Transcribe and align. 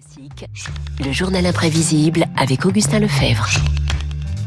Classique, 0.00 0.46
le 1.04 1.12
journal 1.12 1.44
imprévisible 1.44 2.24
avec 2.36 2.64
Augustin 2.64 3.00
Lefebvre. 3.00 3.46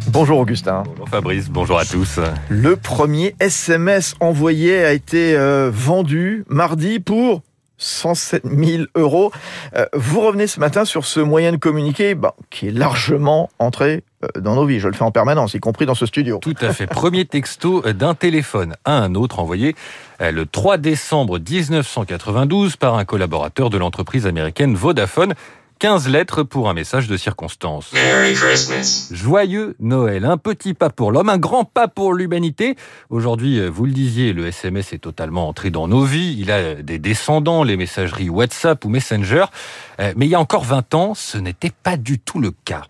Bonjour 0.08 0.40
Augustin. 0.40 0.84
Bonjour 0.86 1.10
Fabrice, 1.10 1.50
bonjour 1.50 1.78
à 1.78 1.86
tous. 1.86 2.20
Le 2.50 2.76
premier 2.76 3.36
SMS 3.40 4.16
envoyé 4.20 4.84
a 4.84 4.94
été 4.94 5.36
euh, 5.36 5.70
vendu 5.72 6.44
mardi 6.48 7.00
pour 7.00 7.42
107 7.78 8.44
000 8.46 8.84
euros. 8.96 9.32
Euh, 9.76 9.86
vous 9.94 10.22
revenez 10.22 10.48
ce 10.48 10.60
matin 10.60 10.86
sur 10.86 11.06
ce 11.06 11.20
moyen 11.20 11.52
de 11.52 11.58
communiquer 11.58 12.16
bah, 12.16 12.36
qui 12.50 12.70
est 12.70 12.72
largement 12.72 13.50
entré 13.60 14.04
dans 14.40 14.56
nos 14.56 14.66
vies. 14.66 14.80
Je 14.80 14.88
le 14.88 14.94
fais 14.94 15.04
en 15.04 15.12
permanence, 15.12 15.54
y 15.54 15.60
compris 15.60 15.86
dans 15.86 15.96
ce 15.96 16.06
studio. 16.06 16.40
Tout 16.42 16.56
à 16.62 16.74
fait. 16.74 16.88
Premier 16.88 17.26
texto 17.26 17.82
d'un 17.82 18.16
téléphone 18.16 18.76
à 18.86 18.98
un 18.98 19.16
autre 19.16 19.40
envoyé 19.40 19.76
euh, 20.22 20.32
le 20.32 20.46
3 20.46 20.78
décembre 20.78 21.40
1992 21.40 22.76
par 22.78 22.96
un 22.96 23.06
collaborateur 23.06 23.70
de 23.70 23.78
l'entreprise 23.78 24.26
américaine 24.26 24.76
Vodafone. 24.76 25.34
15 25.80 26.08
lettres 26.08 26.44
pour 26.44 26.70
un 26.70 26.74
message 26.74 27.10
de 27.10 27.18
circonstance. 27.18 27.92
Merry 27.92 28.36
Christmas. 28.36 29.10
Joyeux 29.12 29.76
Noël, 29.82 30.24
un 30.24 30.38
petit 30.38 30.74
pas 30.74 30.90
pour 30.90 31.12
l'homme, 31.12 31.28
un 31.28 31.38
grand 31.38 31.66
pas 31.66 31.90
pour 31.90 32.14
l'humanité. 32.14 32.78
Aujourd'hui, 33.10 33.60
euh, 33.60 33.68
vous 33.68 33.86
le 33.86 33.92
disiez, 33.92 34.32
le 34.32 34.48
SMS 34.48 34.94
est 34.94 35.00
totalement 35.00 35.48
entré 35.48 35.72
dans 35.72 35.90
nos 35.90 36.06
vies. 36.06 36.38
Il 36.40 36.52
a 36.52 36.76
des 36.76 37.00
descendants, 37.00 37.64
les 37.64 37.76
messageries 37.76 38.30
WhatsApp 38.30 38.86
ou 38.86 38.90
Messenger. 38.90 39.46
Euh, 40.00 40.14
Mais 40.16 40.26
il 40.26 40.30
y 40.30 40.36
a 40.36 40.40
encore 40.40 40.64
20 40.64 40.94
ans, 40.94 41.14
ce 41.16 41.38
n'était 41.38 41.72
pas 41.72 41.98
du 41.98 42.18
tout 42.18 42.40
le 42.40 42.52
cas. 42.52 42.84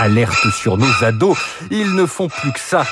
Alerte 0.00 0.50
sur 0.50 0.78
nos 0.78 1.04
ados, 1.04 1.36
ils 1.70 1.94
ne 1.94 2.06
font 2.06 2.28
plus 2.28 2.50
que 2.52 2.58
ça. 2.58 2.84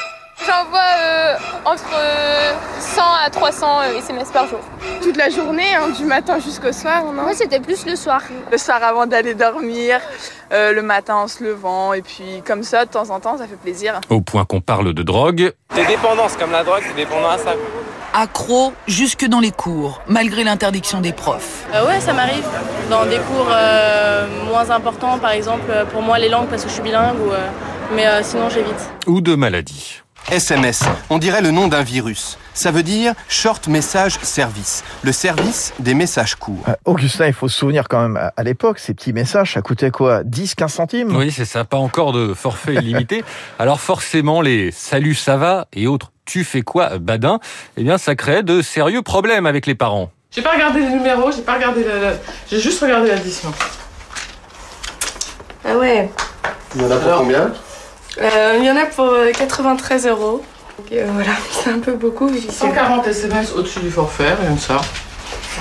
J'envoie 0.46 0.78
euh, 0.78 1.36
entre 1.64 1.82
euh, 1.94 2.52
100 2.80 3.02
à 3.24 3.30
300 3.30 3.80
euh, 3.80 3.98
SMS 3.98 4.30
par 4.30 4.46
jour. 4.46 4.60
toute 5.02 5.16
la 5.16 5.30
journée, 5.30 5.74
hein, 5.74 5.88
du 5.88 6.04
matin 6.04 6.38
jusqu'au 6.38 6.70
soir. 6.70 7.04
Non? 7.04 7.22
Moi, 7.22 7.32
c'était 7.32 7.60
plus 7.60 7.86
le 7.86 7.96
soir. 7.96 8.20
le 8.52 8.58
soir 8.58 8.82
avant 8.82 9.06
d'aller 9.06 9.32
dormir, 9.32 10.02
euh, 10.52 10.74
le 10.74 10.82
matin 10.82 11.14
en 11.14 11.28
se 11.28 11.42
levant, 11.42 11.94
et 11.94 12.02
puis 12.02 12.42
comme 12.46 12.62
ça, 12.62 12.84
de 12.84 12.90
temps 12.90 13.08
en 13.08 13.20
temps, 13.20 13.38
ça 13.38 13.46
fait 13.46 13.56
plaisir. 13.56 14.02
Au 14.10 14.20
point 14.20 14.44
qu'on 14.44 14.60
parle 14.60 14.92
de 14.92 15.02
drogue, 15.02 15.54
T'es 15.74 15.86
dépendant, 15.86 16.28
c'est 16.28 16.38
comme 16.38 16.52
la 16.52 16.62
drogue, 16.62 16.82
t'es 16.82 17.04
dépendant 17.04 17.30
à 17.30 17.38
ça. 17.38 17.54
Accro 18.22 18.72
jusque 18.88 19.24
dans 19.26 19.38
les 19.38 19.52
cours, 19.52 20.00
malgré 20.08 20.42
l'interdiction 20.42 21.00
des 21.00 21.12
profs. 21.12 21.64
Euh, 21.72 21.86
ouais, 21.86 22.00
ça 22.00 22.12
m'arrive. 22.12 22.44
Dans 22.90 23.06
des 23.06 23.18
cours 23.18 23.46
euh, 23.50 24.26
moins 24.46 24.70
importants, 24.70 25.18
par 25.18 25.30
exemple, 25.30 25.66
euh, 25.70 25.84
pour 25.84 26.02
moi, 26.02 26.18
les 26.18 26.28
langues, 26.28 26.48
parce 26.48 26.62
que 26.64 26.68
je 26.68 26.74
suis 26.74 26.82
bilingue, 26.82 27.16
ou, 27.20 27.30
euh, 27.30 27.46
mais 27.94 28.06
euh, 28.06 28.20
sinon, 28.24 28.48
j'évite. 28.50 28.74
ou 29.06 29.20
de 29.20 29.34
maladie. 29.36 30.02
SMS, 30.30 30.82
on 31.10 31.16
dirait 31.18 31.40
le 31.40 31.52
nom 31.52 31.68
d'un 31.68 31.82
virus. 31.82 32.36
Ça 32.52 32.70
veut 32.72 32.82
dire 32.82 33.14
Short 33.28 33.66
Message 33.68 34.18
Service, 34.20 34.82
le 35.02 35.12
service 35.12 35.72
des 35.78 35.94
messages 35.94 36.34
courts. 36.34 36.64
Euh, 36.68 36.72
Augustin, 36.86 37.28
il 37.28 37.32
faut 37.32 37.48
se 37.48 37.56
souvenir 37.56 37.84
quand 37.88 38.02
même, 38.02 38.16
à- 38.16 38.32
à 38.36 38.42
l'époque, 38.42 38.80
ces 38.80 38.92
petits 38.94 39.12
messages, 39.12 39.54
ça 39.54 39.62
coûtait 39.62 39.90
quoi 39.92 40.24
10, 40.24 40.56
15 40.56 40.72
centimes? 40.72 41.16
Oui, 41.16 41.30
c'est 41.30 41.44
ça, 41.44 41.64
pas 41.64 41.76
encore 41.78 42.12
de 42.12 42.34
forfait 42.34 42.74
illimité. 42.74 43.22
Alors 43.60 43.80
forcément, 43.80 44.40
les 44.42 44.72
salut 44.72 45.14
ça 45.14 45.36
va 45.36 45.66
et 45.72 45.86
autres 45.86 46.10
tu 46.28 46.44
fais 46.44 46.62
quoi 46.62 46.98
badin, 46.98 47.40
eh 47.78 47.82
bien 47.82 47.96
ça 47.98 48.14
crée 48.14 48.42
de 48.42 48.60
sérieux 48.62 49.02
problèmes 49.02 49.46
avec 49.46 49.66
les 49.66 49.74
parents. 49.74 50.10
J'ai 50.30 50.42
pas 50.42 50.52
regardé 50.52 50.80
les 50.80 50.90
numéros, 50.90 51.32
j'ai 51.32 51.40
pas 51.42 51.54
regardé 51.54 51.82
la, 51.84 51.94
la- 51.98 52.16
j'ai 52.50 52.60
juste 52.60 52.80
regardé 52.82 53.08
l'addition. 53.08 53.50
Ah 55.64 55.76
ouais. 55.76 56.10
Il 56.74 56.82
y 56.82 56.84
en 56.84 56.90
a 56.90 56.96
pour 56.96 57.18
combien? 57.18 57.50
Euh, 58.20 58.56
Il 58.58 58.64
y 58.64 58.70
en 58.70 58.76
a 58.76 58.84
pour 58.86 59.06
euh, 59.06 59.30
93 59.32 60.06
euros. 60.06 60.44
Donc, 60.78 60.92
euh, 60.92 61.06
voilà, 61.12 61.30
c'est 61.50 61.70
un 61.70 61.78
peu 61.78 61.92
beaucoup. 61.94 62.30
j'y 62.32 62.42
sais. 62.42 62.52
140 62.52 63.06
SMS 63.06 63.52
au-dessus 63.54 63.80
du 63.80 63.90
forfait, 63.90 64.34
rien 64.34 64.54
que 64.54 64.60
ça. 64.60 64.80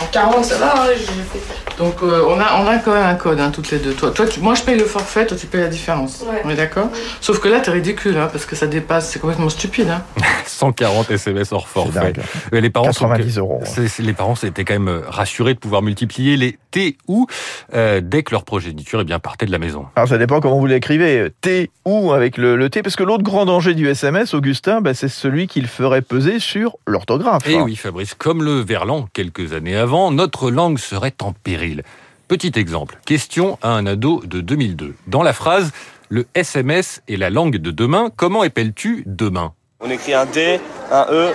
140, 0.01 0.45
ça 0.45 0.57
va, 0.57 0.73
hein, 0.83 0.87
j'ai 0.95 1.05
fait. 1.05 1.41
Donc 1.77 2.01
euh, 2.01 2.23
on, 2.27 2.39
a, 2.39 2.59
on 2.63 2.67
a 2.67 2.77
quand 2.79 2.93
même 2.93 3.05
un 3.05 3.13
code, 3.15 3.39
hein, 3.39 3.51
toutes 3.51 3.69
les 3.69 3.77
deux. 3.77 3.93
Toi, 3.93 4.09
toi 4.11 4.25
tu- 4.25 4.39
moi 4.39 4.55
je 4.55 4.63
paye 4.63 4.77
le 4.77 4.85
forfait, 4.85 5.27
toi 5.27 5.37
tu 5.37 5.45
payes 5.45 5.61
la 5.61 5.67
différence. 5.67 6.23
Ouais. 6.27 6.41
On 6.43 6.49
est 6.49 6.55
d'accord 6.55 6.89
Sauf 7.21 7.39
que 7.39 7.47
là 7.47 7.59
t'es 7.59 7.69
ridicule, 7.69 8.17
hein, 8.17 8.29
parce 8.31 8.45
que 8.45 8.55
ça 8.55 8.65
dépasse, 8.65 9.11
c'est 9.11 9.19
complètement 9.19 9.49
stupide. 9.49 9.89
Hein. 9.89 10.01
140 10.47 11.11
SMS 11.11 11.51
hors 11.51 11.67
forfait. 11.67 12.13
Mais 12.51 12.61
les 12.61 12.69
parents 12.71 12.91
sont- 12.93 13.07
90 13.07 13.37
euros. 13.37 13.59
c'est- 13.63 13.87
c'est- 13.87 14.01
les 14.01 14.13
parents 14.13 14.33
étaient 14.41 14.65
quand 14.65 14.73
même 14.79 15.01
rassurés 15.07 15.53
de 15.53 15.59
pouvoir 15.59 15.81
multiplier 15.83 16.35
les 16.35 16.57
T 16.71 16.97
ou 17.07 17.27
euh, 17.75 18.01
dès 18.03 18.23
que 18.23 18.31
leur 18.31 18.43
progéniture 18.43 19.01
eh 19.01 19.03
bien 19.03 19.19
partait 19.19 19.45
de 19.45 19.51
la 19.51 19.59
maison. 19.59 19.85
Alors 19.95 20.09
ça 20.09 20.17
dépend 20.17 20.39
comment 20.39 20.57
vous 20.59 20.65
l'écrivez, 20.65 21.29
T 21.41 21.69
ou 21.85 22.11
avec 22.11 22.37
le, 22.37 22.55
le 22.55 22.69
T, 22.71 22.81
parce 22.81 22.95
que 22.95 23.03
l'autre 23.03 23.23
grand 23.23 23.45
danger 23.45 23.75
du 23.75 23.87
SMS, 23.87 24.33
Augustin, 24.33 24.81
bah, 24.81 24.93
c'est 24.95 25.07
celui 25.09 25.47
qu'il 25.47 25.67
ferait 25.67 26.01
peser 26.01 26.39
sur 26.39 26.75
l'orthographe. 26.87 27.47
Et 27.47 27.55
oui, 27.61 27.75
Fabrice, 27.75 28.13
comme 28.15 28.43
le 28.43 28.59
verlan 28.61 29.07
quelques 29.13 29.53
années 29.53 29.75
avant, 29.77 29.86
notre 30.11 30.51
langue 30.51 30.79
serait 30.79 31.15
en 31.21 31.33
péril. 31.33 31.83
Petit 32.27 32.51
exemple, 32.55 32.99
question 33.05 33.57
à 33.61 33.69
un 33.69 33.85
ado 33.85 34.21
de 34.25 34.41
2002. 34.41 34.95
Dans 35.07 35.23
la 35.23 35.33
phrase 35.33 35.71
le 36.09 36.25
SMS 36.35 37.01
est 37.09 37.17
la 37.17 37.29
langue 37.29 37.57
de 37.57 37.71
demain, 37.71 38.09
comment 38.15 38.43
épelles-tu 38.43 39.03
demain? 39.05 39.53
On 39.81 39.89
écrit 39.89 40.13
un 40.13 40.25
D, 40.25 40.59
un 40.91 41.05
E, 41.09 41.33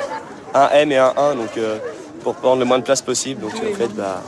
un 0.54 0.68
M 0.70 0.92
et 0.92 0.96
un 0.96 1.12
1, 1.16 1.34
donc 1.34 1.56
euh, 1.58 1.78
pour 2.22 2.34
prendre 2.34 2.58
le 2.58 2.64
moins 2.64 2.78
de 2.78 2.84
place 2.84 3.02
possible. 3.02 3.42
Donc 3.42 3.52
en 3.54 3.76
fait, 3.76 3.94
bah, 3.94 4.22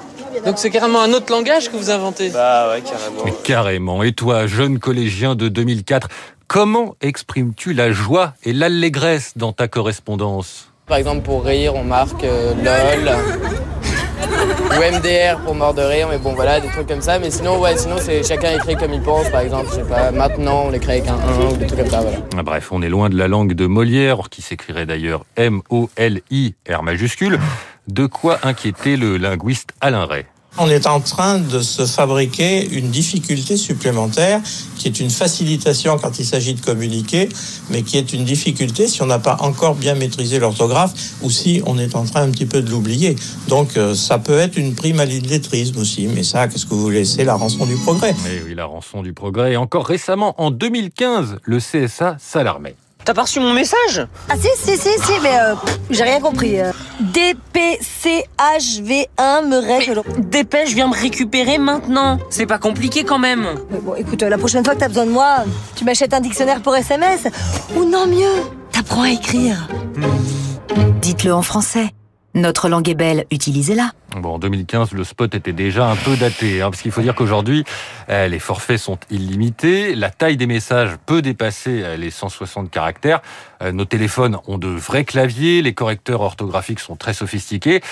Donc 0.44 0.58
c'est 0.58 0.70
carrément 0.70 1.00
un 1.00 1.12
autre 1.12 1.32
langage 1.32 1.70
que 1.70 1.76
vous 1.76 1.90
inventez? 1.90 2.28
Bah 2.30 2.70
ouais, 2.70 2.82
carrément. 2.82 3.24
Mais 3.24 3.32
carrément. 3.42 4.02
Et 4.02 4.12
toi, 4.12 4.46
jeune 4.46 4.78
collégien 4.78 5.34
de 5.34 5.48
2004, 5.48 6.08
comment 6.46 6.94
exprimes-tu 7.00 7.72
la 7.72 7.92
joie 7.92 8.34
et 8.44 8.52
l'allégresse 8.52 9.32
dans 9.36 9.52
ta 9.52 9.66
correspondance? 9.68 10.70
Par 10.86 10.98
exemple 10.98 11.22
pour 11.22 11.44
rire 11.44 11.74
on 11.74 11.84
marque 11.84 12.24
euh, 12.24 12.52
LOL 12.62 13.16
ou 14.76 14.96
MDR 14.96 15.38
pour 15.44 15.54
mort 15.54 15.74
de 15.74 15.82
rire 15.82 16.08
mais 16.10 16.18
bon 16.18 16.34
voilà 16.34 16.60
des 16.60 16.68
trucs 16.68 16.86
comme 16.86 17.00
ça 17.00 17.18
mais 17.18 17.30
sinon 17.30 17.60
ouais 17.60 17.76
sinon 17.76 17.96
c'est 17.98 18.22
chacun 18.22 18.54
écrit 18.56 18.76
comme 18.76 18.92
il 18.92 19.02
pense 19.02 19.28
par 19.30 19.40
exemple 19.40 19.66
je 19.70 19.76
sais 19.76 19.84
pas 19.88 20.10
maintenant 20.10 20.64
on 20.66 20.70
l'écrit 20.70 20.92
avec 20.92 21.08
un 21.08 21.14
1 21.14 21.52
ou 21.52 21.56
des 21.56 21.66
trucs 21.66 21.80
comme 21.80 21.90
ça 21.90 22.00
voilà. 22.00 22.18
Ah, 22.36 22.42
Bref, 22.42 22.72
on 22.72 22.82
est 22.82 22.88
loin 22.88 23.08
de 23.08 23.16
la 23.16 23.28
langue 23.28 23.54
de 23.54 23.66
Molière, 23.66 24.28
qui 24.30 24.42
s'écrirait 24.42 24.86
d'ailleurs 24.86 25.24
M-O-L-I-R 25.36 26.82
majuscule. 26.82 27.38
De 27.88 28.06
quoi 28.06 28.38
inquiéter 28.42 28.96
le 28.96 29.16
linguiste 29.16 29.70
Alain 29.80 30.06
Ray? 30.06 30.24
On 30.56 30.68
est 30.68 30.86
en 30.86 31.00
train 31.00 31.40
de 31.40 31.60
se 31.60 31.84
fabriquer 31.84 32.68
une 32.70 32.90
difficulté 32.90 33.56
supplémentaire 33.56 34.40
qui 34.78 34.86
est 34.86 35.00
une 35.00 35.10
facilitation 35.10 35.98
quand 35.98 36.20
il 36.20 36.24
s'agit 36.24 36.54
de 36.54 36.60
communiquer, 36.60 37.28
mais 37.70 37.82
qui 37.82 37.98
est 37.98 38.12
une 38.12 38.24
difficulté 38.24 38.86
si 38.86 39.02
on 39.02 39.06
n'a 39.06 39.18
pas 39.18 39.36
encore 39.40 39.74
bien 39.74 39.96
maîtrisé 39.96 40.38
l'orthographe 40.38 40.92
ou 41.22 41.30
si 41.30 41.60
on 41.66 41.76
est 41.76 41.96
en 41.96 42.04
train 42.04 42.22
un 42.22 42.30
petit 42.30 42.46
peu 42.46 42.62
de 42.62 42.70
l'oublier. 42.70 43.16
Donc 43.48 43.76
euh, 43.76 43.94
ça 43.94 44.18
peut 44.18 44.38
être 44.38 44.56
une 44.56 44.76
prime 44.76 45.00
à 45.00 45.04
l'illettrisme 45.04 45.78
aussi, 45.80 46.06
mais 46.06 46.22
ça, 46.22 46.46
qu'est-ce 46.46 46.66
que 46.66 46.74
vous 46.74 47.04
C'est 47.04 47.24
la 47.24 47.34
rançon 47.34 47.66
du 47.66 47.74
progrès? 47.76 48.14
Eh 48.28 48.42
oui, 48.44 48.54
la 48.54 48.66
rançon 48.66 49.02
du 49.02 49.12
progrès. 49.12 49.54
Et 49.54 49.56
encore 49.56 49.86
récemment, 49.86 50.34
en 50.38 50.52
2015, 50.52 51.38
le 51.42 51.58
CSA 51.58 52.16
s'alarmait. 52.20 52.76
T'as 53.04 53.12
pas 53.14 53.22
reçu 53.22 53.38
mon 53.40 53.52
message? 53.52 54.06
Ah 54.30 54.34
si, 54.36 54.48
si, 54.56 54.78
si, 54.78 54.88
si, 55.04 55.12
mais 55.22 55.36
euh, 55.38 55.54
pff, 55.56 55.78
j'ai 55.90 56.04
rien 56.04 56.20
compris. 56.20 56.58
euh. 56.58 56.72
DPCHV1 57.02 59.46
me 59.46 59.58
règle... 59.58 60.00
Dépêche, 60.18 60.70
viens 60.72 60.88
me 60.88 60.94
récupérer 60.94 61.58
maintenant. 61.58 62.18
C'est 62.30 62.46
pas 62.46 62.58
compliqué 62.58 63.04
quand 63.04 63.18
même. 63.18 63.46
Mais 63.70 63.78
Bon, 63.80 63.94
écoute, 63.94 64.22
euh, 64.22 64.28
la 64.30 64.38
prochaine 64.38 64.64
fois 64.64 64.74
que 64.74 64.80
t'as 64.80 64.88
besoin 64.88 65.04
de 65.06 65.10
moi, 65.10 65.44
tu 65.76 65.84
m'achètes 65.84 66.14
un 66.14 66.20
dictionnaire 66.20 66.62
pour 66.62 66.74
SMS. 66.74 67.24
Ou 67.76 67.84
non, 67.84 68.06
mieux, 68.06 68.42
t'apprends 68.72 69.02
à 69.02 69.10
écrire. 69.10 69.68
Dites-le 71.02 71.34
en 71.34 71.42
français. 71.42 71.90
Notre 72.34 72.68
langue 72.68 72.88
est 72.88 72.96
belle, 72.96 73.26
utilisez-la. 73.30 73.92
Bon, 74.16 74.34
en 74.34 74.38
2015, 74.40 74.92
le 74.92 75.04
spot 75.04 75.36
était 75.36 75.52
déjà 75.52 75.88
un 75.88 75.94
peu 75.94 76.16
daté, 76.16 76.62
hein, 76.62 76.70
parce 76.70 76.82
qu'il 76.82 76.90
faut 76.90 77.00
dire 77.00 77.14
qu'aujourd'hui, 77.14 77.64
euh, 78.10 78.26
les 78.26 78.40
forfaits 78.40 78.78
sont 78.78 78.98
illimités, 79.08 79.94
la 79.94 80.10
taille 80.10 80.36
des 80.36 80.48
messages 80.48 80.96
peut 81.06 81.22
dépasser 81.22 81.82
euh, 81.84 81.96
les 81.96 82.10
160 82.10 82.72
caractères, 82.72 83.22
euh, 83.62 83.70
nos 83.70 83.84
téléphones 83.84 84.38
ont 84.48 84.58
de 84.58 84.66
vrais 84.66 85.04
claviers, 85.04 85.62
les 85.62 85.74
correcteurs 85.74 86.22
orthographiques 86.22 86.80
sont 86.80 86.96
très 86.96 87.14
sophistiqués, 87.14 87.82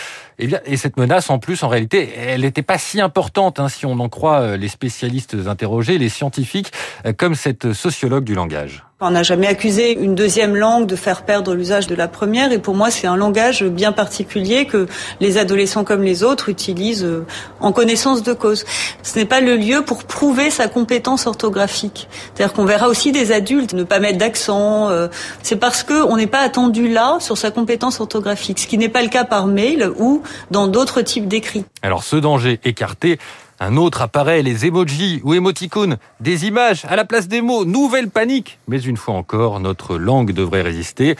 et, 0.41 0.49
bien, 0.49 0.61
et 0.65 0.77
cette 0.77 0.97
menace, 0.97 1.31
en 1.31 1.39
plus, 1.39 1.63
en 1.63 1.69
réalité, 1.69 2.13
elle 2.17 2.41
n'était 2.41 2.63
pas 2.63 2.79
si 2.79 3.01
importante, 3.01 3.61
hein, 3.61 3.69
si 3.69 3.87
on 3.87 4.01
en 4.01 4.09
croit 4.09 4.57
les 4.57 4.69
spécialistes 4.69 5.37
interrogés, 5.47 5.99
les 5.99 6.09
scientifiques, 6.09 6.73
comme 7.17 7.37
cette 7.37 7.73
sociologue 7.73 8.25
du 8.25 8.35
langage. 8.35 8.85
On 9.05 9.11
n'a 9.11 9.25
jamais 9.25 9.49
accusé 9.49 9.99
une 9.99 10.15
deuxième 10.15 10.55
langue 10.55 10.87
de 10.87 10.95
faire 10.95 11.25
perdre 11.25 11.55
l'usage 11.55 11.89
de 11.89 11.97
la 11.97 12.07
première, 12.07 12.53
et 12.53 12.61
pour 12.61 12.77
moi, 12.77 12.89
c'est 12.89 13.09
un 13.09 13.17
langage 13.17 13.65
bien 13.65 13.91
particulier 13.91 14.65
que 14.67 14.87
les 15.19 15.39
adolescents 15.39 15.83
comme 15.83 16.05
les 16.05 16.23
autres 16.23 16.49
utilisent 16.49 17.03
euh, 17.03 17.27
en 17.59 17.73
connaissance 17.73 18.23
de 18.23 18.33
cause. 18.33 18.65
Ce 19.03 19.19
n'est 19.19 19.25
pas 19.25 19.41
le 19.41 19.57
lieu 19.57 19.83
pour 19.83 20.05
prouver 20.05 20.51
sa 20.51 20.69
compétence 20.69 21.27
orthographique. 21.27 22.09
C'est-à-dire 22.33 22.55
qu'on 22.55 22.65
verra 22.65 22.87
aussi 22.87 23.11
des 23.11 23.33
adultes 23.33 23.73
ne 23.75 23.83
pas 23.83 23.99
mettre 23.99 24.19
d'accent. 24.19 24.89
euh, 24.91 25.09
c'est 25.43 25.57
parce 25.57 25.83
que 25.83 26.05
on 26.05 26.17
n'est 26.17 26.29
pas 26.29 26.41
attendu 26.41 26.87
là 26.87 27.17
sur 27.19 27.37
sa 27.37 27.51
compétence 27.51 27.99
orthographique, 27.99 28.61
ce 28.61 28.69
qui 28.69 28.79
n'est 28.79 28.89
pas 28.89 29.03
le 29.03 29.09
cas 29.09 29.25
par 29.25 29.49
mail 29.49 29.91
ou 29.99 30.23
dans 30.53 30.69
d'autres 30.69 31.03
types 31.03 31.27
d'écrits. 31.27 31.65
Alors 31.83 32.05
ce 32.05 32.15
danger 32.15 32.61
écarté, 32.63 33.19
un 33.63 33.77
autre 33.77 34.03
apparaît, 34.03 34.43
les 34.43 34.67
emojis 34.67 35.21
ou 35.23 35.35
émoticônes, 35.35 35.97
des 36.19 36.47
images 36.47 36.85
à 36.87 36.97
la 36.97 37.05
place 37.05 37.29
des 37.29 37.41
mots, 37.41 37.65
nouvelle 37.65 38.11
panique. 38.11 38.59
Mais 38.67 38.81
une 38.81 38.97
fois 38.97 39.15
encore, 39.15 39.61
notre 39.61 39.97
langue 39.99 40.33
devrait 40.33 40.63
résister. 40.63 41.17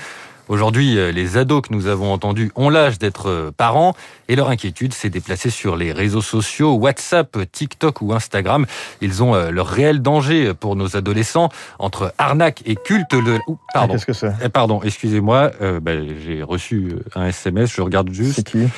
Aujourd'hui, 0.53 0.99
euh, 0.99 1.13
les 1.13 1.39
ados 1.39 1.63
que 1.63 1.73
nous 1.73 1.87
avons 1.87 2.13
entendus 2.13 2.53
ont 2.57 2.69
l'âge 2.69 2.99
d'être 2.99 3.31
euh, 3.31 3.51
parents 3.57 3.95
et 4.29 4.37
leur 4.37 4.51
inquiétude 4.51 4.95
s'est 4.95 5.11
déplacée 5.11 5.51
sur 5.51 5.77
les 5.77 5.93
réseaux 5.93 6.23
sociaux, 6.23 6.75
WhatsApp, 6.75 7.39
TikTok 7.53 8.01
ou 8.01 8.13
Instagram. 8.13 8.65
Ils 9.03 9.23
ont 9.23 9.35
euh, 9.35 9.51
leur 9.51 9.67
réel 9.67 10.01
danger 10.01 10.55
pour 10.55 10.75
nos 10.75 10.97
adolescents 10.97 11.51
entre 11.79 12.15
arnaque 12.17 12.63
et 12.65 12.77
culte 12.77 13.13
de... 13.15 13.39
Ouh, 13.47 13.59
pardon. 13.75 13.93
Qu'est-ce 13.93 14.07
que 14.07 14.13
c'est 14.13 14.33
Eh, 14.43 14.49
Pardon, 14.49 14.81
excusez-moi, 14.83 15.51
euh, 15.61 15.81
ben, 15.81 16.07
j'ai 16.25 16.43
reçu 16.43 16.97
un 17.15 17.27
SMS, 17.27 17.75
je 17.75 17.83
regarde 17.83 18.11
juste. 18.11 18.37
C'est 18.37 18.47
qui 18.47 18.69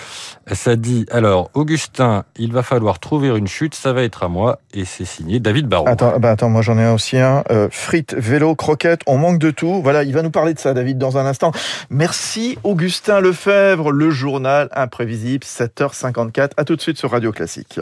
Ça 0.52 0.76
dit, 0.76 1.06
alors, 1.10 1.50
Augustin, 1.54 2.24
il 2.36 2.52
va 2.52 2.62
falloir 2.62 2.98
trouver 2.98 3.28
une 3.28 3.46
chute, 3.46 3.74
ça 3.74 3.92
va 3.92 4.02
être 4.02 4.22
à 4.22 4.28
moi, 4.28 4.58
et 4.72 4.84
c'est 4.84 5.04
signé 5.04 5.40
David 5.40 5.68
Barrault. 5.68 5.88
Attends, 5.88 6.18
bah 6.18 6.30
attends, 6.30 6.48
moi 6.48 6.62
j'en 6.62 6.78
ai 6.78 6.84
un 6.84 6.94
aussi 6.94 7.18
un. 7.18 7.44
Euh, 7.50 7.68
frites, 7.70 8.14
vélo, 8.14 8.54
croquettes, 8.54 9.02
on 9.06 9.18
manque 9.18 9.38
de 9.38 9.50
tout. 9.50 9.80
Voilà, 9.82 10.02
il 10.02 10.12
va 10.12 10.22
nous 10.22 10.30
parler 10.30 10.54
de 10.54 10.58
ça, 10.58 10.74
David, 10.74 10.98
dans 10.98 11.16
un 11.16 11.26
instant. 11.26 11.52
Merci 11.90 12.58
Augustin 12.64 13.20
Lefebvre, 13.20 13.92
le 13.92 14.10
journal 14.10 14.68
imprévisible, 14.72 15.44
7h54. 15.44 16.50
À 16.56 16.64
tout 16.64 16.76
de 16.76 16.80
suite 16.80 16.98
sur 16.98 17.10
Radio 17.10 17.32
Classique. 17.32 17.80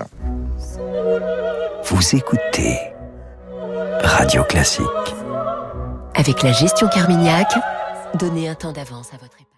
Vous 1.84 2.16
écoutez 2.16 2.78
Radio 4.02 4.44
Classique. 4.44 4.86
Avec 6.14 6.42
la 6.42 6.52
gestion 6.52 6.88
Carmignac, 6.88 7.48
donnez 8.14 8.48
un 8.48 8.54
temps 8.54 8.72
d'avance 8.72 9.08
à 9.12 9.16
votre 9.16 9.34
épargne. 9.34 9.51